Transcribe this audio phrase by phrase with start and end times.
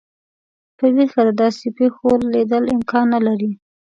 [0.77, 3.51] په ویښه د داسي پیښو لیدل امکان نه لري.